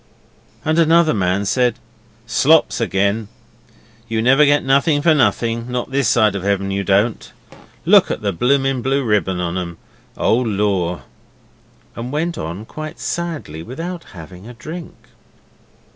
[0.65, 1.77] And another man said,
[2.25, 3.27] 'Slops again!
[4.07, 7.31] You never get nothing for nothing, not this side of heaven you don't.
[7.85, 9.77] Look at the bloomin' blue ribbon on 'em!
[10.17, 11.03] Oh, Lor'!'
[11.95, 14.95] and went on quite sadly without having a drink.